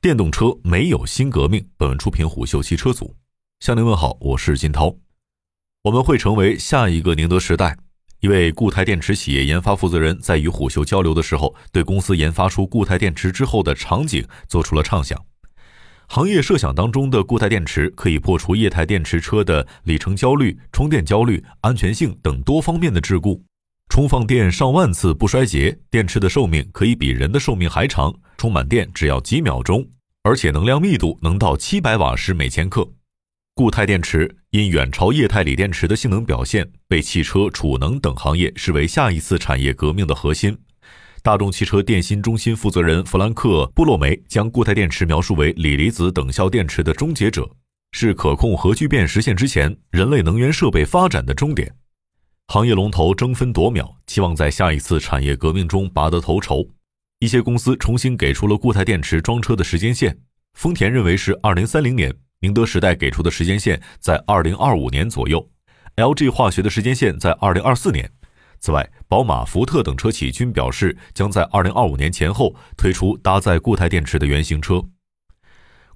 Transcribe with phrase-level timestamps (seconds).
[0.00, 1.66] 电动车没有新革命。
[1.76, 3.16] 本文出品虎嗅汽车组，
[3.58, 4.94] 向您问好，我是金涛。
[5.82, 7.76] 我们会成为下一个宁德时代。
[8.20, 15.20] 一位固态电池企业研发负责人在与虎嗅交流的时候，对公司研发出固态电池之后的场景做出了畅想。
[16.06, 23.42] 行业设想当中的固态电池可以破除液态电池车的里程焦虑、充电焦虑、安全性等多方面的桎梏。
[23.88, 29.86] 充放电上万次不衰竭，电池的寿命可以比人的寿命还长，充满电只要几秒钟，
[30.22, 32.88] 而且能量密度能到七百瓦时每千克。
[33.54, 40.56] 固态电池因远超液态锂电池的性能表现，被汽车、储能等行业视为下一次产业革命的核心。
[41.20, 47.50] 大众汽车电芯中心负责人弗兰克·布洛梅将固态电池描述为锂离子等效电池的终结者，
[47.90, 51.74] 是可控核聚变实现之前人类能源设备发展的终点。
[52.46, 56.64] 行业龙头争分夺秒，期望在下一次产业革命中拔得头筹。
[57.20, 60.16] 一些公司重新给出了固态电池装车的时间线。
[60.54, 65.50] 丰田认为是二零三零年，宁德时代给出的时间线在二零二五年左右
[65.96, 68.08] ，LG 化学的时间线在二零二四年。
[68.60, 74.84] 此外，宝马、福特等车企均表示将在二零二五年前后推出搭载固态电池的原型车。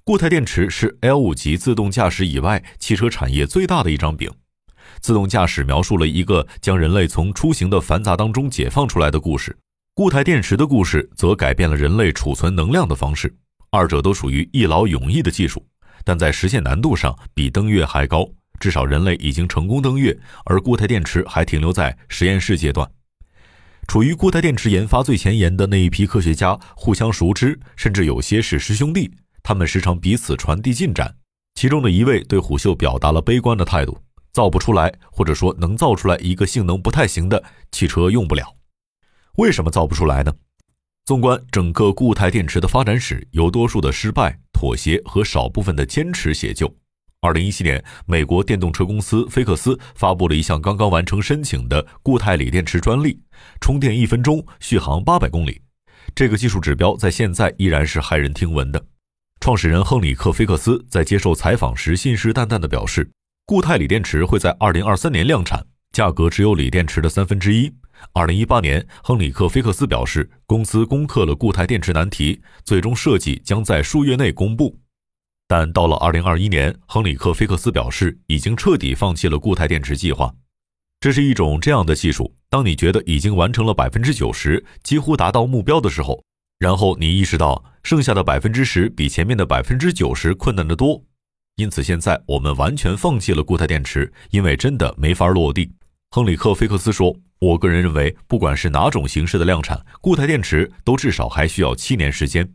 [0.03, 4.29] 固态电池是 L 五级自动驾驶以外汽车产业最大的一张饼。
[4.99, 9.57] 自动驾驶描述了一个将人类从出行的繁杂当中解放出来的故事，
[9.95, 13.31] 固态电池的故事则改变了人类储存能量的方式。
[13.69, 15.63] 二者都属于一劳永逸的技术，
[16.03, 18.27] 但在实现难度上比登月还高。
[18.59, 22.89] 至少人类已经成功登月，而固态电池还停留在实验室阶段。
[23.87, 29.11] 处于固态电池研发最前沿的那一批科学家互相熟知，甚至有些是师兄弟。
[29.43, 31.15] 他们时常彼此传递进展。
[31.53, 33.95] 其中的一位对虎嗅表达了悲观的态度。
[34.31, 38.43] 造不出来，或者说能造出来一个性能不太行的汽车用不了。
[39.37, 40.31] 为什么造不出来呢？
[41.05, 46.73] 纵观整个固态电池的发展史，由多数的失败、妥协和少部分的坚持写就。
[47.21, 53.19] 二零一七年，美国电动车公司菲克斯发布了一项刚刚完成申请的固态锂电池专利，
[53.59, 55.61] 充电一分钟，续航八百公里。
[56.13, 58.85] 这个技术指标在现在依然是骇人听闻的。
[59.39, 63.09] 创始人亨里克·菲克斯在接受采访时信誓旦旦地表示。
[63.45, 67.69] 固态锂电池会在二零二三年量产，价格只有锂电池的三分之一。
[68.13, 74.77] 二零一八年，亨里克·菲克斯表示，公司攻克了固态电池难题，最终设计将在数月内公布。
[75.47, 80.33] 但到了二零二一年，亨里克·菲克斯表示已经彻底放弃了固态电池计划。
[80.99, 86.23] 这是一种这样的技术：当你觉得已经完成了百分之九十，几乎达到目标的时候，
[86.59, 91.03] 然后你意识到剩下的百分之十比前面的百分之九十困难得多。
[91.57, 95.69] 因此，现在我们完全放弃了固态电池，因为真的没法落地。
[96.15, 102.47] 亨里克·菲克斯说：“我个人认为，不管是哪种形式的量产，固态电池都至少还需要七年时间。”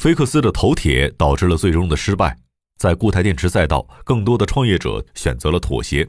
[0.00, 2.38] 菲克斯的头铁导致了最终的失败。
[2.78, 6.08] 在固态电池赛道，更多的创业者选择了妥协。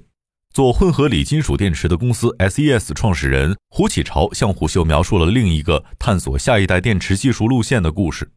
[0.53, 8.29] 做混合锂金属电池的公司 SES 创始人胡启超向虎嗅描述了另一个探索下一代电池技术路线的故事。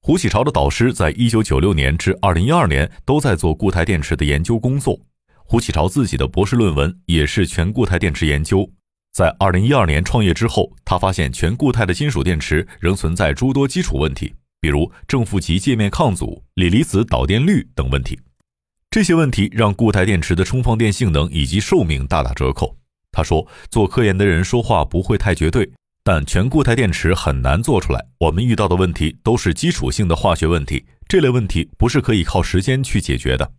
[0.00, 4.98] 胡启超的导师在一九九六年至二零一二年都在做固态电池的研究工作。
[5.46, 8.68] 胡启超自己的博士论文也是全固态电池研究。
[9.12, 18.18] 在二零一二年创业之后，他发现全固态的金属电池仍存在诸多基础问题，比如正负极界面抗阻、锂离子导电率等问题。
[18.90, 22.76] 这些问题让固态电池的充放电性能以及寿命大打折扣。
[23.12, 25.70] 他说：“做科研的人说话不会太绝对。”
[26.06, 28.04] 但全固态电池很难做出来。
[28.18, 33.52] 我们遇到的问题都是基础性的化学问题，这类问题不是可以靠时间去解决的。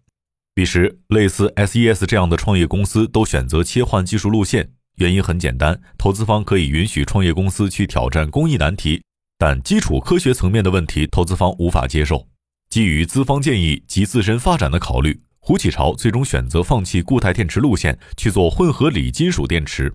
[0.56, 9.04] 彼时，类似 SES 这样的创业公司都选择切换技术路线，原因很简单：投资方可以允许创业公司去挑战工艺难题，
[9.38, 12.26] 但基础科学层面的问题，投资方无法接受。
[12.70, 19.94] 基于资方建议及自身发展的考虑，胡启超最终选择放弃固态电池路线，去做混合锂金属电池。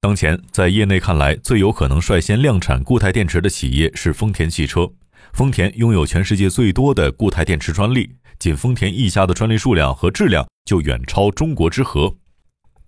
[0.00, 4.90] 当前，在业内看来，最有可能率先量产固态电池的企业是丰田汽车。
[5.34, 8.08] 丰田拥有全世界最多的固态电池专利，
[8.38, 12.14] 仅丰田一家的专利数量和质量就远超中国之和。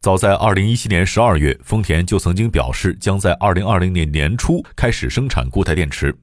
[0.00, 6.16] 早在2017年12月，丰田就曾经表示将在2020年年初开始生产固态电池。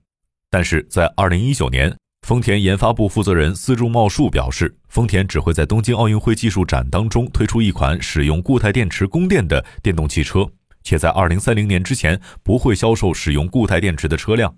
[0.49, 1.93] 但是在2019年，
[2.25, 10.49] 丰田研发部负责人司柱茂树表示，丰田只会在东京奥运会技术展当中推出一款使用固态电池供电的电动汽车。
[10.83, 14.55] 且在二零三零年之前不会销售使用固态电池的车辆。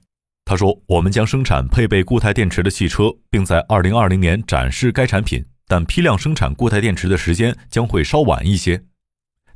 [0.47, 8.83] 他说：“我们将生产配备固态电池的汽车，并在二零二零年展示该产品，但批量生产固态电池的时间将会稍晚一些。”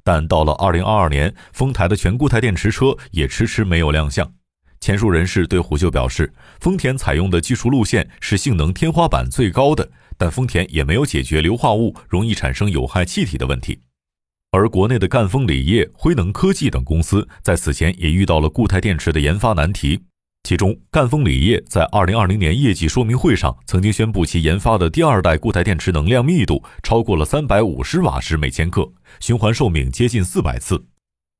[0.03, 4.33] 但到了二零二二年，丰台的全固态电池车也迟迟没有亮相。
[4.81, 13.81] 前述人士对虎嗅表示，丰田采用的技术路线是性能天花板最高的，但丰田也没有解决硫化物容易产生有害气体的问题。
[14.51, 20.05] 而国内的赣锋锂业、辉能科技等公司在此前也遇到了固态电池的研发难题。
[20.43, 30.83] 其中，赣锋锂业在2020年业绩说明会上曾经宣布，其研发的第二代固态电池能量密度超过了350瓦时每千克，循环寿命接近400次。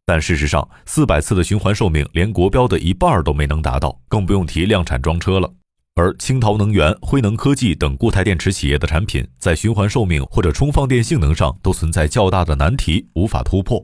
[0.05, 5.51] 但事实上，400次的循环寿命连国标的一半都没能达到，更不用提量产装车了。
[5.95, 13.83] 而青陶能源、辉能科技等固态电池企业的产品，在循环寿命或者充放电性能上都存在较大的难题，无法突破。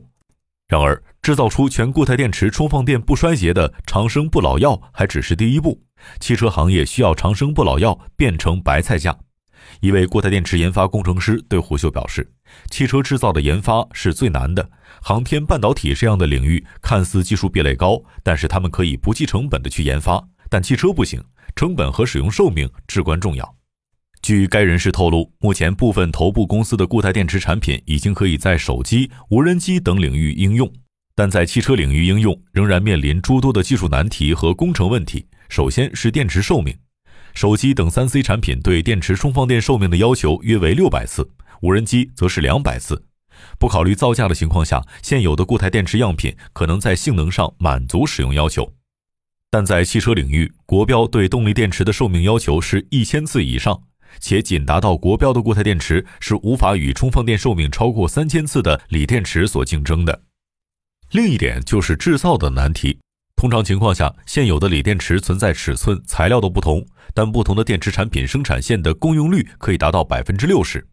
[0.68, 5.80] 然而，制造出全固态电池充放电不衰竭的长生不老药还只是第一步，
[6.18, 9.16] 汽车行业需要长生不老药变成白菜价。
[9.80, 12.28] 一位固态电池研发工程师对胡秀表示
[12.70, 14.68] ：“汽车制造的研发是最难的，
[15.00, 21.22] 航天半导体这样的领域看似技术壁垒高，但是他们可以不计成本的去研发，但汽车不行，
[21.54, 23.54] 成本和使用寿命至关重要。”
[24.26, 30.68] 据该人士透露，目前部分头部公司的固态电池产品已经可以在手机、无人机等领域应用，
[31.14, 35.24] 但在汽车领域应用仍然面临诸多的技术难题和工程问题。
[35.48, 36.76] 首先是电池寿命，
[37.34, 41.30] 手机等三 C 产品对电池充放电寿命的要求约为六百次，
[41.62, 43.04] 无人机则是两百次。
[43.60, 48.72] 不考虑造价的情况下，现有的固态电池样品可能在性能上满足使用要求，
[49.52, 53.82] 但在汽车领域，国标对动力电池的寿命要求是一千次以上。
[54.20, 60.22] 且仅达到国标的固态电池是无法与充放电寿命超过三千次的锂电池所竞争的。
[61.12, 62.98] 另一点就是制造的难题。
[63.36, 70.86] 通常情况下，现有的锂电池存在尺寸、材料的不同，但不同的电池产品生产线的共用率可以达到百分之六十。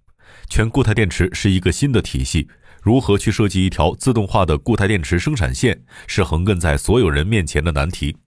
[0.49, 2.49] 全固态电池是一个新的体系，
[2.81, 8.17] 如何去设计一条自动化的固态电池生产线，是横亘在所有人面前的难题。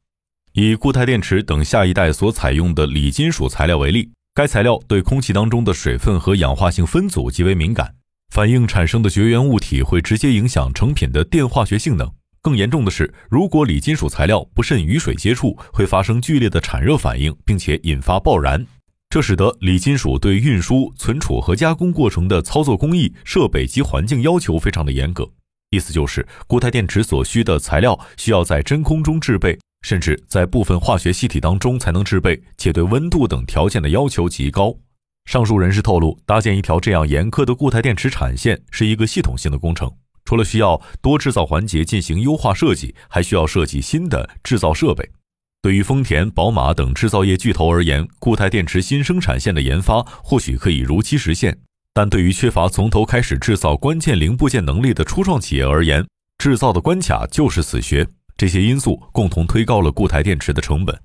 [0.55, 4.11] 以固态电池等下一代所采用的锂金属材料为例。
[4.37, 7.95] 该材料对空气当中的水分和氧化性分组极为敏感，
[8.29, 12.07] 反应产生的绝缘物体会直接影响成品的电化学性能。
[12.43, 18.63] 更严重的是，如果锂金属材料不慎与水接触，会发生剧烈的产热反应，并且引发爆燃。
[19.09, 25.27] 这使得锂金属对运输、存储和加工过程的操作工艺、设备及环境要求非常的严格。
[25.71, 29.59] 意思就是，固态电池所需的材料需要在真空中制备。
[29.87, 34.77] 甚至在部分化学气体当中才能制备，且对温度等条件的要求极高。
[35.27, 39.89] 上述人士透露，搭建一条这样严苛的固态电池产线是一个系统性的工程，
[40.25, 45.09] 除了需要多制造环节进行优化设计，还需要设计新的制造设备。
[45.63, 51.57] 对于丰田、宝马等制造业巨头而言，固态电池新生产线的研发或许可以如期实现，
[51.95, 56.05] 但对于缺乏从头开始制造关键零部件能力的初创企业而言，
[56.39, 58.09] 制造的关卡就是死穴。
[58.37, 61.01] 这些因素共同推高了固态电池的成本。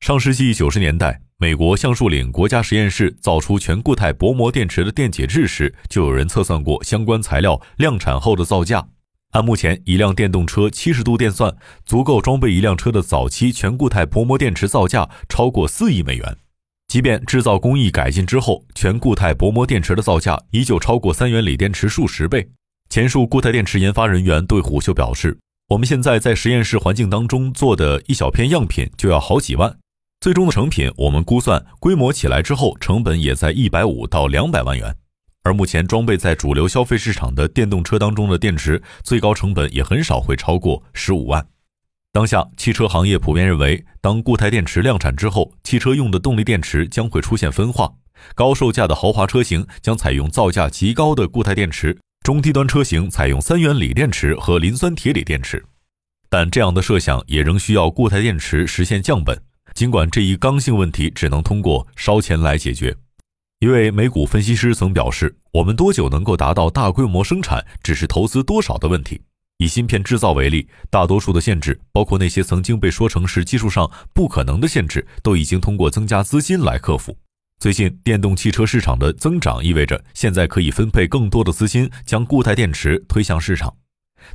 [0.00, 8.86] 上世纪九十年代，美国橡树岭国家实验室造出全固态薄膜电池的电解质时，就有人测算过相关材料量产后的造价。
[9.32, 16.38] 按目前一辆电动车七十度电算，足够装备一辆车的早期全固态薄膜电池造价超过四亿美元。
[16.88, 22.48] 即便制造工艺改进之后，全固态薄膜电池的造价依旧超过三元锂电池数十倍。
[22.88, 25.36] 前述固态电池研发人员对虎嗅表示。
[25.68, 29.78] 我们现在在实验室环境当中做的一小片样品就要好几万，
[30.20, 34.94] 最终的成品我们估算规模起来之后成本也在一百五到两百万元。
[35.42, 41.46] 而目前装备在主流消费市场的电动车当中的电池，最高成本也很少会超过十五万。
[42.12, 47.90] 当下汽车行业普遍认为，当固态电池量产之后，汽车用的动力电池将会出现分化，
[48.34, 51.98] 高售价的豪华车型将采用造价极高的固态电池。
[52.24, 55.62] 中低端车型采用三元锂电池和磷酸铁锂电池，
[56.30, 59.38] 但这样的设想也仍需要固态电池实现降本。
[59.74, 62.96] 尽管这一刚性问题只能通过烧钱来解决。
[63.58, 69.20] 一位美股分析师曾表示：“我们多久能够达到大规模生产，只是投资多少的问题。”
[69.60, 77.14] 以芯片制造为例，大多数的限制，包括那些曾经被说成是技术上不可能的限制，都已经通过增加资金来克服。
[77.64, 83.74] 最近，电动汽车市场的增长意味着现在可以分配更多的资金，将固态电池推向市场。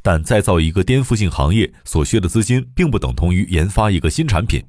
[0.01, 4.65] 但再造一个颠覆性行业所需的资金，并不等同于研发一个新产品。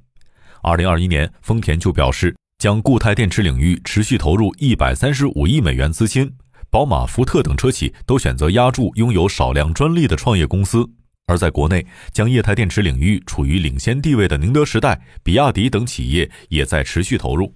[0.61, 6.31] 二零二一年，丰田就表示将固态电池领域持续投入一百三十五亿美元资金。
[6.69, 10.87] 宝马、福特等车企都选择压住拥有少量专利的创业公司。
[11.29, 17.55] 而在国内，将液态电池领域处于领先地位的宁德时代、比亚迪等企业也在持续投入。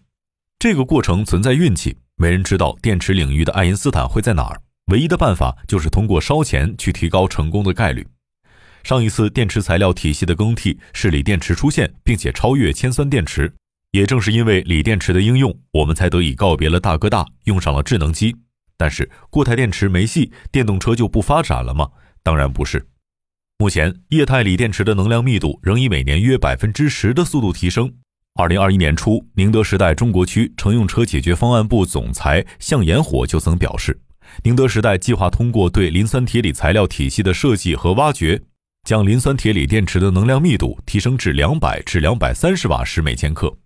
[0.64, 4.58] 这个过程存在运气，没人知道电池领域的爱因斯坦会在哪儿。
[4.86, 8.06] 唯一的办法就是通过烧钱去提高成功的概率。
[8.82, 13.52] 上一次电池材料体系的更替是锂电池出现，并且超越铅酸电池。
[13.90, 18.34] 也正是因为锂电池的应用，我们才得以告别了大哥大，用上了智能机。
[18.78, 21.90] 但是固态电池没戏，电动车就不发展了吗？
[22.22, 22.86] 当然不是。
[23.58, 27.92] 目前液态锂电池的能量密度仍以每年约百分之十的速度提升。
[28.36, 33.96] 二零二一年初，宁德时代中国区乘用车解决方案部总裁向延火就曾表示，
[34.42, 38.42] 宁德时代计划通过对磷酸铁锂材料体系的设计和挖掘，
[38.82, 43.56] 将磷酸铁锂电池的能量密度提升至两百至两百三十瓦时每千克。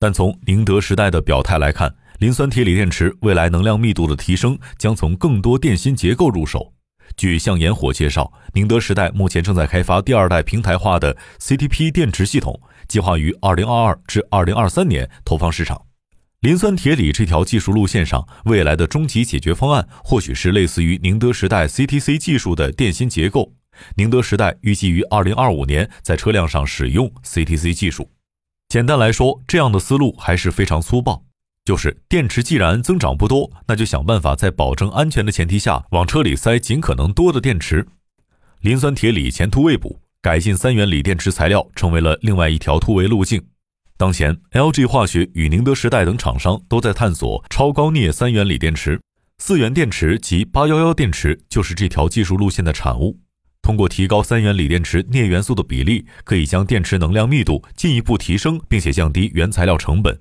[0.00, 6.72] 但从宁德时代的表态来看，磷酸铁锂电池未来能量密度的提升将从更多电芯结构入手。
[7.18, 15.82] 据向延火介绍，宁德时代目前正在开发第二代平台化的 CTP 电池系统，计划于2022至2023年投放市场。
[16.40, 23.52] 磷酸铁锂这条技术路线上，未来的终极解决方案或许是类似于宁德时代 CTC 技术的电芯结构。
[23.96, 28.10] 宁德时代预计于2025年在车辆上使用 CTC 技术。
[28.68, 31.24] 简单来说，这样的思路还是非常粗暴，
[31.64, 37.86] 就是电池既然增长不多，那就想办法在保证安全的前提下，往车里塞尽可能多的电池。
[38.60, 43.40] 磷酸铁锂前途未卜，改进三元锂电池材料成为了另外一条突围路径。
[43.96, 49.00] 当前，LG 化学与宁德时代等厂商都在探索超高镍三元锂电池，
[49.38, 53.20] 四元电池及八幺幺电池就是这条技术路线的产物。
[53.62, 60.20] 通过提高三元锂电池镍元素的比例，可以将电池能量密度进一步提升，并且降低原材料成本。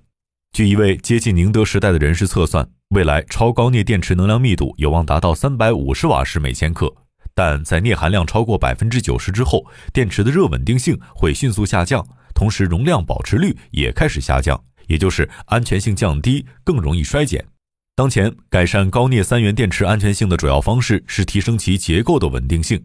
[0.52, 6.94] 据一位接近宁德时代的人士测算，未来超高镍电池能量密度有望达到三百五十瓦时每千克。
[7.36, 17.46] 但在镍含量超过百分之九十之后，电池的热稳定性会迅速下降，同时容量保持率也开始下降，也就是安全性降低，更容易衰减。
[17.94, 22.82] 当前改善高镍三元电池安全性的主要方式是提升其结构的稳定性。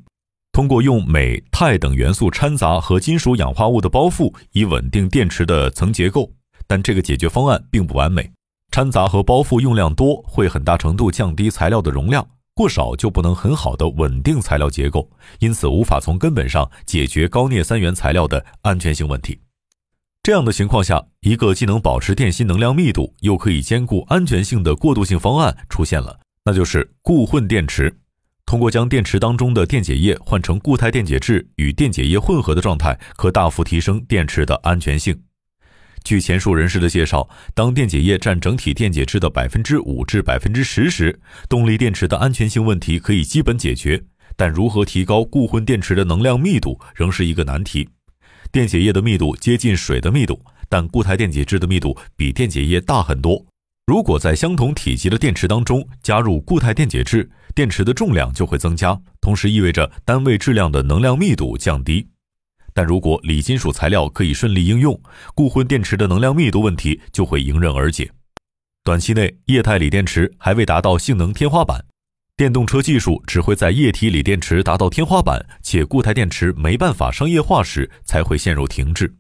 [0.53, 6.33] 通过用镁、钛等元素掺杂和金属氧化物的包覆，以稳定电池的层结构，
[6.67, 8.29] 但这个解决方案并不完美。
[8.73, 12.25] 掺杂和包覆用量多，会很大程度降低材料的容量；
[12.61, 19.41] 过少就不能很好的稳定材料结构，因此无法从根本上解决高镍三元材料的安全性问题。
[20.23, 27.99] 这样的情况下，一个既能保持电芯能量密度，又可以兼顾安全性的过渡性方案出现了，那就是固混电池。
[28.45, 35.19] 通过将电池当中的电解液换成固态电解质与电解液混合的状态，可大幅提升电池的安全性。
[36.05, 44.03] 据前述人士的介绍，当电解液占整体电解质的百分之五至百分之十时，动力电池的安全性问题可以基本解决。
[44.37, 47.89] 但如何提高固混电池的能量密度，仍是一个难题。
[48.51, 53.45] 电解液的密度接近水的密度，但固态电解质的密度比电解液大很多。
[53.87, 62.09] 如果在相同体积的电池当中加入固态电解质，电池的重量就会增加，同时意味着单位质量的能量密度降低。
[62.73, 65.01] 但如果锂金属材料可以顺利应用，
[65.35, 68.11] 固混电池的能量密度问题就会迎刃而解。
[68.83, 71.85] 短期内，液态锂电池还未达到性能天花板，
[72.37, 79.15] 电动车技术只会在液体锂电池达到天花板且固态电池没办法商业化时才会陷入停滞。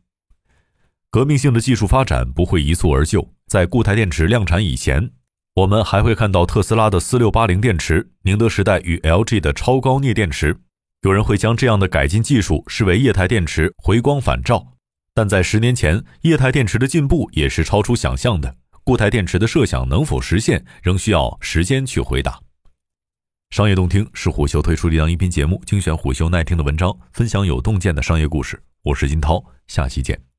[1.11, 3.35] 革命性的技术发展不会一蹴而就。
[3.47, 5.11] 在固态电池量产以前，
[5.54, 10.57] 我们还会看到特斯拉的四六八零电池、宁德时代与 LG 的超高镍电池。
[11.02, 14.75] 有人会将这样的改进技术视为液态电池回光返照，
[15.14, 18.54] 但在十年前，液态电池的进步也是超出想象的。
[18.85, 22.38] 固态电池的设想能否实现，仍需要时间去回答。
[23.49, 28.62] 商业洞听是虎嗅推出的一档音频节目，精选虎嗅耐听的文章，分享有洞见的商业故事。
[28.83, 30.30] 我是金涛，下期见。